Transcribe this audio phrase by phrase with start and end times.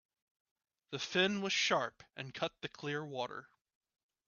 [0.89, 3.51] The fin was sharp and cut the clear water.